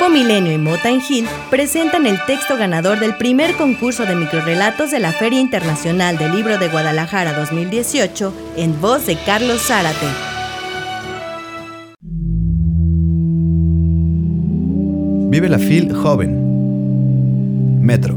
Grupo 0.00 0.14
Milenio 0.14 0.52
y 0.54 0.56
Mountain 0.56 1.02
Hill 1.06 1.26
presentan 1.50 2.06
el 2.06 2.16
texto 2.24 2.56
ganador 2.56 3.00
del 3.00 3.18
primer 3.18 3.54
concurso 3.56 4.06
de 4.06 4.16
microrelatos 4.16 4.90
de 4.90 4.98
la 4.98 5.12
Feria 5.12 5.38
Internacional 5.38 6.16
del 6.16 6.32
Libro 6.32 6.56
de 6.56 6.68
Guadalajara 6.68 7.38
2018 7.38 8.32
en 8.56 8.80
voz 8.80 9.04
de 9.04 9.18
Carlos 9.26 9.60
Zárate. 9.60 10.06
Vive 15.28 15.50
la 15.50 15.58
FIL 15.58 15.92
joven. 15.92 17.82
Metro. 17.82 18.16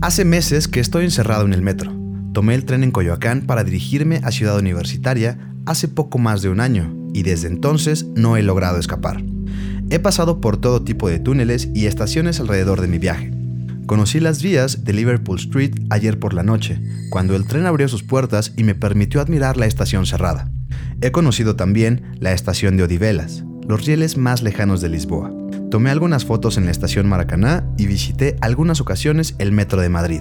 Hace 0.00 0.24
meses 0.24 0.66
que 0.66 0.80
estoy 0.80 1.04
encerrado 1.04 1.44
en 1.44 1.52
el 1.52 1.62
metro. 1.62 1.92
Tomé 2.32 2.56
el 2.56 2.64
tren 2.64 2.82
en 2.82 2.90
Coyoacán 2.90 3.42
para 3.42 3.62
dirigirme 3.62 4.20
a 4.24 4.32
Ciudad 4.32 4.58
Universitaria 4.58 5.38
hace 5.66 5.86
poco 5.86 6.18
más 6.18 6.42
de 6.42 6.48
un 6.48 6.58
año 6.58 6.97
y 7.18 7.24
desde 7.24 7.48
entonces 7.48 8.06
no 8.14 8.36
he 8.36 8.44
logrado 8.44 8.78
escapar. 8.78 9.24
He 9.90 9.98
pasado 9.98 10.40
por 10.40 10.56
todo 10.56 10.84
tipo 10.84 11.08
de 11.08 11.18
túneles 11.18 11.68
y 11.74 11.86
estaciones 11.86 12.38
alrededor 12.38 12.80
de 12.80 12.86
mi 12.86 12.98
viaje. 12.98 13.32
Conocí 13.86 14.20
las 14.20 14.40
vías 14.40 14.84
de 14.84 14.92
Liverpool 14.92 15.36
Street 15.36 15.72
ayer 15.90 16.20
por 16.20 16.32
la 16.32 16.44
noche, 16.44 16.80
cuando 17.10 17.34
el 17.34 17.48
tren 17.48 17.66
abrió 17.66 17.88
sus 17.88 18.04
puertas 18.04 18.52
y 18.56 18.62
me 18.62 18.76
permitió 18.76 19.20
admirar 19.20 19.56
la 19.56 19.66
estación 19.66 20.06
cerrada. 20.06 20.48
He 21.00 21.10
conocido 21.10 21.56
también 21.56 22.04
la 22.20 22.32
estación 22.32 22.76
de 22.76 22.84
Odivelas, 22.84 23.42
los 23.66 23.84
rieles 23.84 24.16
más 24.16 24.42
lejanos 24.42 24.80
de 24.80 24.90
Lisboa. 24.90 25.32
Tomé 25.72 25.90
algunas 25.90 26.24
fotos 26.24 26.56
en 26.56 26.66
la 26.66 26.70
estación 26.70 27.08
Maracaná 27.08 27.68
y 27.76 27.86
visité 27.86 28.36
algunas 28.42 28.80
ocasiones 28.80 29.34
el 29.38 29.50
metro 29.50 29.80
de 29.80 29.88
Madrid. 29.88 30.20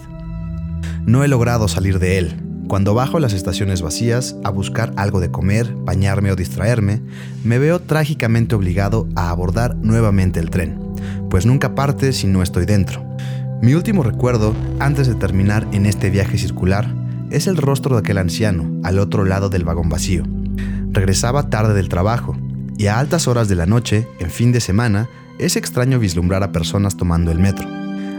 No 1.05 1.23
he 1.23 1.27
logrado 1.27 1.67
salir 1.67 1.99
de 1.99 2.17
él, 2.17 2.46
cuando 2.67 2.93
bajo 2.93 3.19
las 3.19 3.33
estaciones 3.33 3.81
vacías 3.81 4.35
a 4.43 4.49
buscar 4.49 4.93
algo 4.97 5.19
de 5.19 5.31
comer, 5.31 5.73
bañarme 5.73 6.31
o 6.31 6.35
distraerme, 6.35 7.01
me 7.43 7.59
veo 7.59 7.79
trágicamente 7.79 8.55
obligado 8.55 9.07
a 9.15 9.29
abordar 9.29 9.75
nuevamente 9.77 10.39
el 10.39 10.49
tren, 10.49 10.77
pues 11.29 11.45
nunca 11.45 11.75
parte 11.75 12.11
si 12.13 12.27
no 12.27 12.43
estoy 12.43 12.65
dentro. 12.65 13.05
Mi 13.61 13.73
último 13.73 14.03
recuerdo, 14.03 14.53
antes 14.79 15.07
de 15.07 15.15
terminar 15.15 15.67
en 15.71 15.85
este 15.85 16.09
viaje 16.09 16.37
circular, 16.37 16.93
es 17.31 17.47
el 17.47 17.57
rostro 17.57 17.95
de 17.95 18.01
aquel 18.01 18.17
anciano 18.17 18.69
al 18.83 18.99
otro 18.99 19.25
lado 19.25 19.49
del 19.49 19.63
vagón 19.63 19.89
vacío. 19.89 20.23
Regresaba 20.91 21.49
tarde 21.49 21.73
del 21.73 21.89
trabajo, 21.89 22.35
y 22.77 22.87
a 22.87 22.99
altas 22.99 23.27
horas 23.27 23.47
de 23.47 23.55
la 23.55 23.65
noche, 23.65 24.07
en 24.19 24.29
fin 24.29 24.51
de 24.51 24.59
semana, 24.59 25.09
es 25.39 25.55
extraño 25.55 25.99
vislumbrar 25.99 26.43
a 26.43 26.51
personas 26.51 26.97
tomando 26.97 27.31
el 27.31 27.39
metro. 27.39 27.67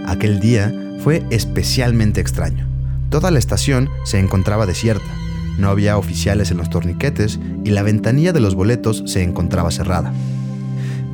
Aquel 0.06 0.40
día 0.40 0.74
fue 1.00 1.22
especialmente 1.30 2.20
extraño. 2.20 2.67
Toda 3.11 3.31
la 3.31 3.39
estación 3.39 3.89
se 4.05 4.19
encontraba 4.19 4.67
desierta, 4.67 5.11
no 5.59 5.70
había 5.70 5.98
oficiales 5.98 6.51
en 6.51 6.59
los 6.59 6.70
torniquetes 6.70 7.41
y 7.64 7.70
la 7.70 7.83
ventanilla 7.83 8.33
de 8.33 8.41
los 8.41 8.55
boletos 8.55 9.03
se 9.06 9.23
encontraba 9.23 9.70
cerrada. 9.70 10.12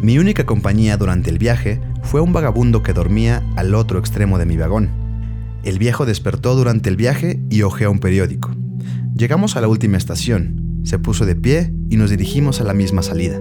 Mi 0.03 0.19
única 0.19 0.45
compañía 0.45 0.99
durante 0.99 1.31
el 1.31 1.39
viaje 1.39 1.81
fue 2.03 2.21
un 2.21 2.33
vagabundo 2.33 2.83
que 2.83 2.93
dormía 2.93 3.43
al 3.57 3.75
otro 3.75 3.99
extremo 3.99 4.39
de 4.39 4.45
mi 4.45 4.59
vagón. 4.59 4.91
El 5.63 5.79
viejo 5.79 6.05
despertó 6.05 6.55
durante 6.57 6.91
el 6.91 6.97
viaje 6.97 7.41
y 7.49 7.63
hojeó 7.63 7.91
un 7.91 8.01
periódico. 8.01 8.51
Llegamos 9.17 9.57
a 9.57 9.63
la 9.63 9.69
última 9.69 9.97
estación, 9.97 10.81
se 10.85 10.99
puso 10.99 11.25
de 11.25 11.37
pie 11.37 11.73
y 11.89 11.97
nos 11.97 12.11
dirigimos 12.11 12.61
a 12.61 12.65
la 12.65 12.75
misma 12.75 13.03
salida. 13.03 13.41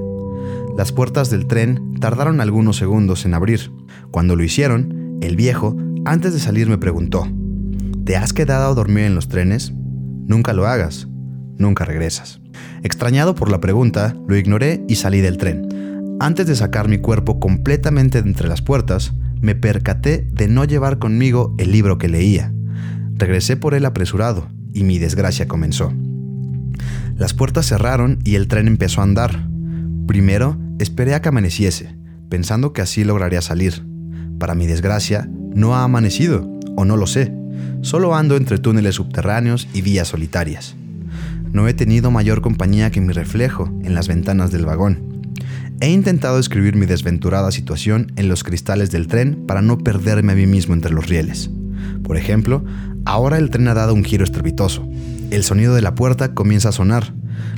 Las 0.78 0.94
puertas 0.94 1.30
del 1.30 1.48
tren 1.48 2.00
tardaron 2.00 2.40
algunos 2.40 2.78
segundos 2.78 3.26
en 3.26 3.34
abrir. 3.34 3.72
Cuando 4.12 4.38
lo 4.38 4.44
hicieron, 4.44 5.18
el 5.22 5.36
viejo, 5.36 5.76
antes 6.06 6.34
de 6.34 6.40
salir, 6.40 6.70
me 6.70 6.78
preguntó, 6.78 7.28
¿Te 8.06 8.18
has 8.18 8.34
quedado 8.34 8.70
a 8.70 8.73
dormir 8.73 9.06
en 9.06 9.16
los 9.16 9.30
trenes? 9.30 9.72
Nunca 9.73 10.52
lo 10.52 10.68
hagas, 10.68 11.08
nunca 11.58 11.86
regresas. 11.86 12.42
Extrañado 12.84 13.34
por 13.34 13.50
la 13.50 13.62
pregunta, 13.62 14.14
lo 14.28 14.36
ignoré 14.36 14.84
y 14.90 14.96
salí 14.96 15.22
del 15.22 15.38
tren. 15.38 16.18
Antes 16.20 16.48
de 16.48 16.56
sacar 16.58 16.90
mi 16.90 16.98
cuerpo 16.98 17.40
completamente 17.40 18.22
de 18.22 18.28
entre 18.28 18.50
las 18.50 18.62
puertas, 18.62 19.14
me 19.40 19.56
percaté 19.56 20.28
de 20.34 20.50
no 20.50 20.66
llevar 20.66 21.00
conmigo 21.00 21.56
el 21.58 21.72
libro 21.72 21.97
que 21.97 22.09
leía. 22.09 22.53
Regresé 23.13 23.56
por 23.56 23.74
él 23.74 23.86
apresurado 23.86 24.50
y 24.74 24.84
mi 24.84 25.00
desgracia 25.00 25.47
comenzó. 25.47 25.94
Las 27.16 27.34
puertas 27.34 27.68
cerraron 27.68 28.19
y 28.25 28.36
el 28.36 28.50
tren 28.50 28.68
empezó 28.68 29.00
a 29.00 29.06
andar. 29.06 29.47
Primero, 30.08 30.58
esperé 30.78 31.13
a 31.13 31.22
que 31.22 31.30
amaneciese, 31.30 31.96
pensando 32.28 32.74
que 32.74 32.81
así 32.81 33.06
lograría 33.06 33.42
salir. 33.42 33.86
Para 34.40 34.56
mi 34.56 34.68
desgracia, 34.68 35.30
no 35.56 35.75
ha 35.75 35.86
amanecido, 35.86 36.52
o 36.75 36.84
no 36.84 36.97
lo 36.97 37.08
sé. 37.08 37.43
Solo 37.81 38.16
ando 38.16 38.38
entre 38.38 38.58
túneles 38.58 38.96
subterráneos 38.96 39.68
y 39.74 39.81
vías 39.81 40.08
solitarias. 40.08 40.75
No 41.52 41.68
he 41.68 41.74
tenido 41.74 42.09
mayor 42.12 42.41
compañía 42.41 42.91
que 42.91 43.02
mi 43.02 43.14
reflejo 43.14 43.72
en 43.84 43.94
las 43.94 44.08
ventanas 44.08 44.52
del 44.52 44.66
vagón. 44.66 45.14
He 45.81 45.90
intentado 45.90 46.40
escribir 46.40 46.75
mi 46.75 46.86
desventurada 46.86 47.52
situación 47.52 48.12
en 48.16 48.30
los 48.30 48.44
cristales 48.44 48.90
del 48.90 49.08
tren 49.08 49.46
para 49.46 49.62
no 49.62 49.78
perderme 49.78 50.31
a 50.31 50.36
mí 50.36 50.47
mismo 50.47 50.74
entre 50.74 50.94
los 50.94 51.08
rieles. 51.08 51.52
Por 52.03 52.18
ejemplo, 52.18 52.63
ahora 53.06 53.38
el 53.38 53.50
tren 53.50 53.68
ha 53.68 53.74
dado 53.74 53.94
un 53.94 54.03
giro 54.03 54.24
estrepitoso. 54.24 54.88
El 55.30 55.44
sonido 55.44 55.75
de 55.75 55.81
la 55.81 55.94
puerta 55.94 56.34
comienza 56.34 56.69
a 56.69 56.74
sonar. 56.74 57.13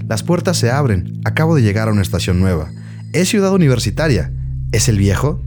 Las 0.08 0.24
puertas 0.24 0.58
se 0.58 0.72
abren. 0.72 1.20
Acabo 1.24 1.56
de 1.56 1.62
llegar 1.62 1.88
a 1.88 1.92
una 1.92 2.02
estación 2.02 2.40
nueva. 2.40 2.72
Es 3.14 3.30
ciudad 3.30 3.54
universitaria. 3.54 4.34
¿Es 4.72 4.90
el 4.90 4.98
viejo? 4.98 5.42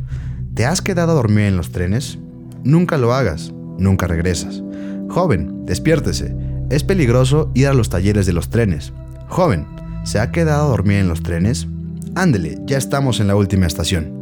¿Te 0.55 0.65
has 0.65 0.81
quedado 0.81 1.13
a 1.13 1.17
dormir 1.17 1.45
en 1.45 1.57
los 1.57 1.71
trenes? 1.71 2.19
Nunca 2.65 2.97
lo 2.97 3.13
hagas. 3.13 3.53
Nunca 3.79 4.07
regresas. 4.07 4.63
Joven, 5.09 5.65
despiértese. 5.65 6.37
Es 6.71 6.85
peligroso 6.85 7.51
ir 7.55 7.69
a 7.69 7.75
los 7.75 7.89
talleres 7.89 8.27
de 8.27 8.33
los 8.33 8.51
trenes. 8.51 8.93
Joven, 9.29 9.67
¿se 10.05 10.21
ha 10.21 10.31
quedado 10.31 10.67
a 10.67 10.69
dormir 10.69 10.99
en 10.99 11.09
los 11.09 11.23
trenes? 11.23 11.67
Ándele, 12.15 12.59
ya 12.67 12.77
estamos 12.77 13.21
en 13.21 13.29
la 13.29 13.37
última 13.37 13.67
estación. 13.67 14.18